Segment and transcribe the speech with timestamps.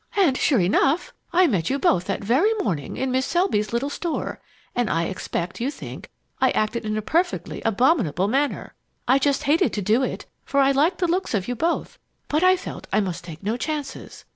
[0.17, 3.23] "And, sure enough, I met you both that very morning, in Mrs.
[3.25, 4.41] Selby's little store,
[4.75, 8.73] and I expect you think I acted in a perfectly abominable manner.
[9.07, 12.41] I just hated to do it, for I liked the looks of you both, but
[12.43, 14.25] I felt I must take no chances.